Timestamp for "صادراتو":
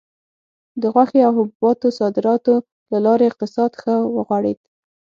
1.99-2.53